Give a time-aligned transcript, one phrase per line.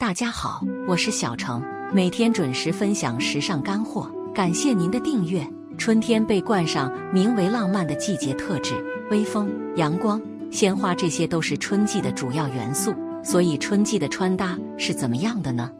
[0.00, 4.10] 大家好，我是小程，每天准时分享时尚干货。
[4.34, 5.46] 感谢您的订阅。
[5.76, 10.18] 春天被冠上名为浪漫的季节特质，微风、阳光、
[10.50, 12.94] 鲜花，这些都是春季的主要元素。
[13.22, 15.70] 所以，春季的穿搭是怎么样的呢？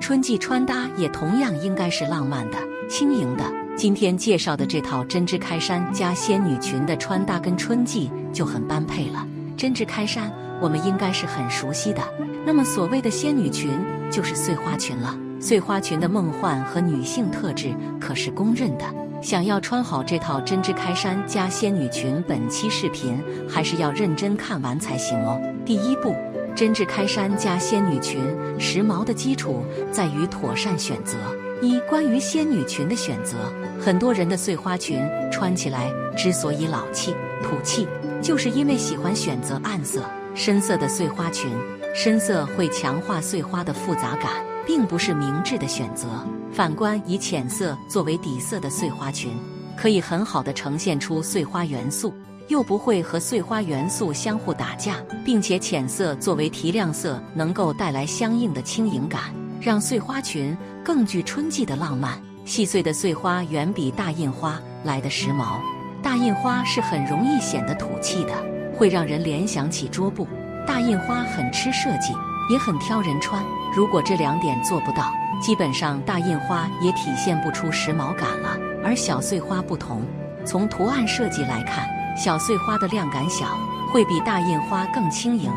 [0.00, 2.56] 春季穿搭也同样应该是浪漫的、
[2.88, 3.44] 轻盈的。
[3.76, 9.28] 今天介绍的这套针织开衫加仙女裙的穿搭，跟春季就很般配了。
[9.56, 10.30] 针织开衫，
[10.60, 12.02] 我们应该是很熟悉的。
[12.44, 13.70] 那么，所谓的仙女裙
[14.10, 15.16] 就是碎花裙了。
[15.40, 18.84] 碎花裙的梦幻和女性特质可是公认的。
[19.22, 25.40] 想要穿好这套针织开衫加仙女裙，本期视频还是要认真看完才行哦。
[25.64, 26.14] 第一步，
[26.54, 28.20] 针织开衫加仙女裙，
[28.60, 31.16] 时髦的基础在于妥善选择。
[31.62, 33.36] 一、关于仙女裙的选择，
[33.80, 35.00] 很多人的碎花裙
[35.32, 37.88] 穿起来之所以老气、土气，
[38.26, 40.02] 就是因为喜欢选择暗色、
[40.34, 41.48] 深色的碎花裙。
[41.94, 46.08] 深色会强化碎花的复杂感，并不是明智的选择。
[46.52, 49.30] 反观以浅色作为底色的碎花裙，
[49.76, 52.12] 可以很好的呈现出碎花元素，
[52.48, 62.20] 又不会和碎花元素相互打架，并且浅色作为提亮色，能够带来相应的轻盈感，让碎花裙更具春季的浪漫。
[62.44, 65.60] 细碎的碎花远比大印花来的时髦，
[66.06, 68.32] 大印花是很容易显得土气的，
[68.78, 70.24] 会让人联想起桌布。
[70.64, 72.14] 大印花很吃设计，
[72.48, 73.42] 也很挑人穿。
[73.74, 75.12] 如果这两点做不到，
[75.42, 78.56] 基本上大印花也体现不出时髦感了。
[78.84, 80.02] 而小碎花不同，
[80.44, 83.58] 从图案设计来看，小碎花的量感小，
[83.92, 85.50] 会比大印花更轻盈，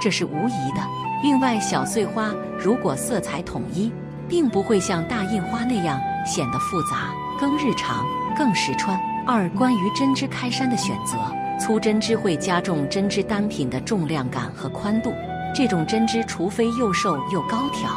[0.00, 0.80] 这是无疑的。
[1.20, 3.92] 另外，小碎花如果色彩统一，
[4.28, 8.06] 并不会像大印花那样显得复杂，更日常，
[8.38, 8.96] 更实穿。
[9.26, 11.16] 二、关于针织开衫的选择。
[11.58, 15.10] 粗针织会加重针织单品的重量感和宽度，
[15.54, 17.90] 这种针织除非又瘦又高挑，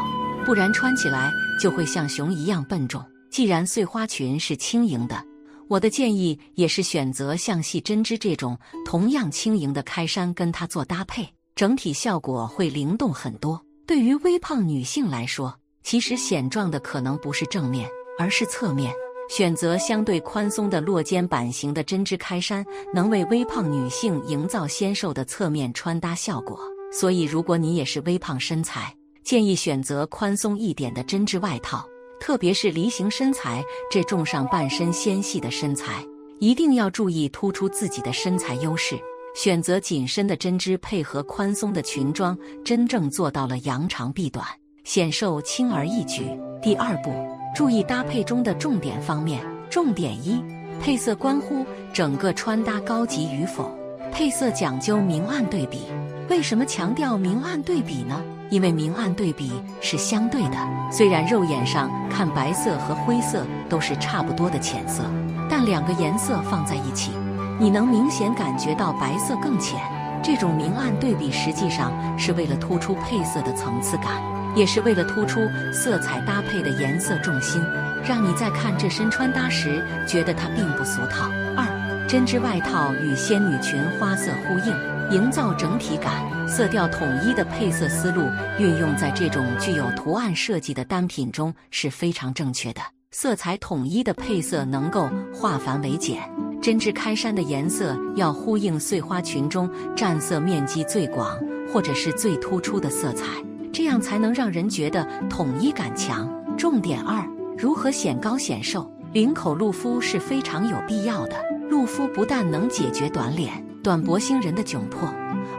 [0.45, 1.29] 不然穿起来
[1.61, 3.03] 就会像熊一样笨重。
[3.29, 5.21] 既然碎花裙是轻盈的，
[5.67, 13.61] 我的建议也是选择像细针织这种同样轻盈的开衫跟它做搭配，整体效果会灵动很多。
[13.85, 15.53] 对于微胖女性来说，
[15.83, 18.93] 其实显壮的可能不是正面，而是侧面。
[19.29, 26.59] 选择相对宽松的落肩版型的针织开衫，能为微胖女性营造纤瘦的侧面穿搭效果。
[26.91, 31.87] 所以，如果你也是微胖身材，建议选择宽松一点的针织外套。
[32.19, 36.05] 特别是梨形身材这重上半身纤细的身材，
[36.39, 38.99] 一定要注意突出自己的身材优势。
[39.35, 44.45] 选择紧身的针织配合宽松的裙装，真正做到了扬长避短，
[44.83, 46.25] 显瘦轻而易举。
[46.61, 47.38] 第二步。
[47.55, 49.41] 注意搭配中的重点方面。
[49.69, 50.43] 重点一：
[50.81, 53.71] 配色关乎整个穿搭高级与否。
[54.11, 55.81] 配色讲究明暗对比。
[56.29, 58.21] 为什么强调明暗对比呢？
[58.49, 59.51] 因为明暗对比
[59.81, 60.57] 是相对的。
[60.91, 65.03] 虽然肉眼上看白色和灰色都是差不多的浅色，
[65.49, 67.11] 但两个颜色放在一起，
[67.59, 69.79] 你能明显感觉到白色更浅。
[70.23, 74.21] 这种明暗对比实际上是为了突出配色的层次感。
[74.55, 77.61] 也是为了突出色彩搭配的颜色重心，
[78.03, 81.29] 让你在看这身穿搭时觉得它并不俗套。
[81.55, 84.75] 二，针织外套与仙女裙花色呼应，
[85.11, 88.23] 营造整体感，色调统一的配色思路
[88.57, 92.81] 运用在这种具有图案设计的单品中是非常正确的。
[93.11, 96.21] 色彩统一的配色能够化繁为简，
[96.61, 101.39] 针织开衫的颜色要呼应碎花裙中占色面积最广
[101.73, 103.25] 或者是最突出的色彩。
[103.71, 106.29] 这样才能让人觉得统一感强。
[106.57, 107.23] 重点二：
[107.57, 108.89] 如何显高显瘦？
[109.11, 111.35] 领口露肤是非常有必要的。
[111.69, 115.07] 露肤不但能解决短脸、短脖星人的窘迫，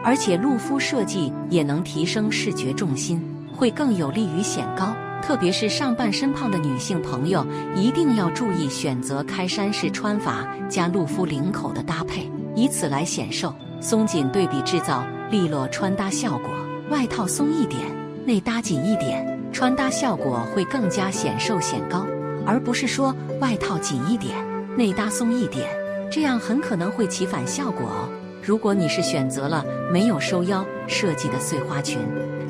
[0.04, 3.22] 而且露肤设计也能提升视觉重心，
[3.52, 4.94] 会更有利于显高。
[5.22, 7.46] 特别是上半身胖的女性朋友，
[7.76, 13.54] 一定要注意选择开衫式穿法加露肤领口的搭配，以此来显瘦。
[13.80, 16.50] 松紧对比制造利落穿搭效果。
[16.90, 17.99] 外套松一点。
[18.26, 22.06] 内搭紧一点，穿搭效果会更加显瘦显高，
[22.46, 24.36] 而不是说外套紧一点，
[24.76, 25.68] 内搭松一点，
[26.12, 28.08] 这样很可能会起反效果哦。
[28.42, 31.98] 如果你是选择了没有收腰设计的碎花裙，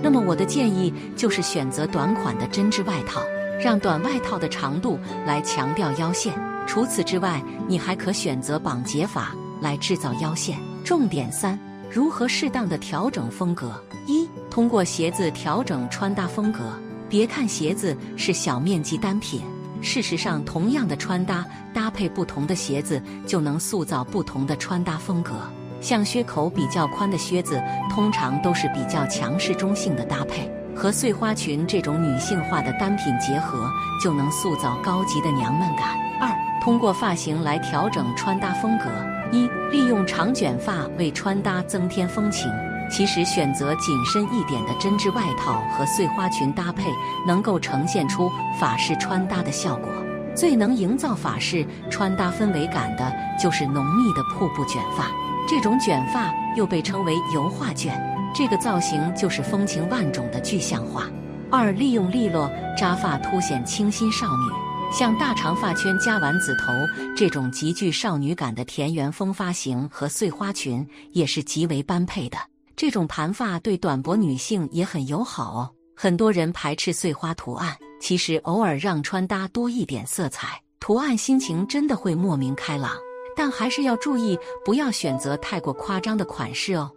[0.03, 3.23] 那么我的建议就是选择短款的针织外套，
[3.62, 6.33] 让短外套的长度来强调腰线。
[6.67, 10.59] 除此之外，你还可选择绑结法来制造腰线。
[10.85, 11.59] 重点三。
[11.93, 13.73] 如何适当的调整风格？
[14.06, 16.61] 一、通过鞋子调整穿搭风格。
[17.08, 19.41] 别看鞋子是小面积单品，
[19.82, 21.44] 事实上，同样的穿搭
[21.75, 25.32] 搭配不同的鞋子，就能塑造不同的穿搭风格。
[25.81, 27.61] 像靴口比较宽的靴子，
[27.91, 33.69] 通常都是比较强势中性的搭配；和碎花裙这种女性化的单品结合，
[34.00, 35.99] 就能塑造高级的娘们感。
[36.20, 36.31] 二，
[36.62, 38.85] 通过发型来调整穿搭风格。
[39.32, 42.49] 一，利用长卷发为穿搭增添风情。
[42.91, 46.91] 其实选择紧身一点的针织外套和碎花裙搭配，
[47.27, 49.89] 能够呈现出法式穿搭的效果。
[50.35, 55.11] 最能营造法式穿搭氛围感的，就是浓密的瀑布卷发。
[55.49, 58.01] 这种卷发又被称为油画卷，
[58.35, 61.07] 这个造型就是风情万种的具象化。
[61.51, 62.49] 二，利用利落
[62.79, 64.53] 扎发凸显清新少女，
[64.93, 66.73] 像大长发圈加丸子头
[67.17, 72.39] 这种极具少女感的田园风发型和碎花裙，也是极为般配的。
[72.81, 75.69] 这种盘发对短脖女性也很友好哦。
[75.94, 82.93] 很多人排斥碎花图案，其实偶尔让穿搭多一点色彩、图案，心情真的会莫名开朗。
[83.37, 86.91] 但还是要注意，不要选择太过夸张的款式哦。